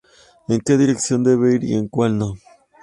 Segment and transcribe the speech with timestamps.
[0.51, 2.33] En que dirección debe ir y en cual no".